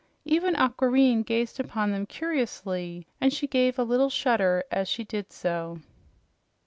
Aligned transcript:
Even 0.25 0.55
Aquareine 0.55 1.21
gazed 1.21 1.59
upon 1.59 1.91
them 1.91 2.07
curiously, 2.07 3.05
and 3.21 3.31
she 3.31 3.45
gave 3.45 3.77
a 3.77 3.83
little 3.83 4.09
shudder 4.09 4.63
as 4.71 4.87
she 4.89 5.03
did 5.03 5.31
so. 5.31 5.77